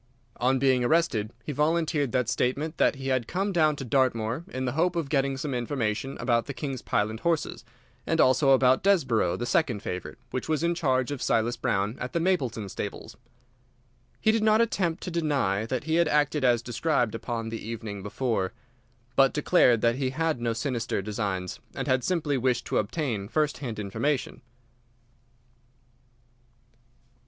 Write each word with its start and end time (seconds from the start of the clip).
"On 0.37 0.57
being 0.57 0.83
arrested 0.83 1.31
he 1.43 1.51
volunteered 1.51 2.11
the 2.11 2.25
statement 2.25 2.77
that 2.79 2.95
he 2.95 3.09
had 3.09 3.27
come 3.27 3.51
down 3.51 3.75
to 3.75 3.85
Dartmoor 3.85 4.45
in 4.47 4.65
the 4.65 4.71
hope 4.71 4.95
of 4.95 5.09
getting 5.09 5.37
some 5.37 5.53
information 5.53 6.17
about 6.19 6.47
the 6.47 6.55
King's 6.55 6.81
Pyland 6.81 7.19
horses, 7.19 7.63
and 8.07 8.19
also 8.19 8.49
about 8.49 8.81
Desborough, 8.81 9.37
the 9.37 9.45
second 9.45 9.83
favourite, 9.83 10.17
which 10.31 10.49
was 10.49 10.63
in 10.63 10.73
charge 10.73 11.11
of 11.11 11.21
Silas 11.21 11.55
Brown 11.55 11.99
at 11.99 12.13
the 12.13 12.19
Mapleton 12.19 12.67
stables. 12.67 13.15
He 14.19 14.31
did 14.31 14.41
not 14.41 14.59
attempt 14.59 15.03
to 15.03 15.11
deny 15.11 15.67
that 15.67 15.83
he 15.83 15.97
had 15.97 16.07
acted 16.07 16.43
as 16.43 16.63
described 16.63 17.13
upon 17.13 17.49
the 17.49 17.61
evening 17.63 18.01
before, 18.01 18.53
but 19.15 19.33
declared 19.35 19.81
that 19.81 19.97
he 19.97 20.09
had 20.09 20.41
no 20.41 20.53
sinister 20.53 21.03
designs, 21.03 21.59
and 21.75 21.87
had 21.87 22.03
simply 22.03 22.39
wished 22.39 22.65
to 22.65 22.79
obtain 22.79 23.27
first 23.27 23.59
hand 23.59 23.77
information. 23.77 24.41